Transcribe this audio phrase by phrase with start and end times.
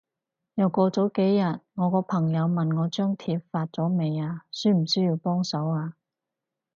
[0.55, 4.45] 又過咗幾日，我個朋友問我張貼發咗未啊？
[4.49, 5.93] 需唔需要幫手啊？